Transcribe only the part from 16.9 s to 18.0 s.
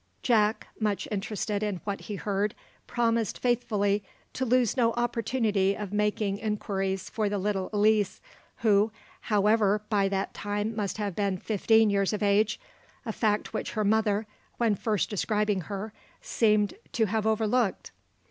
to have overlooked.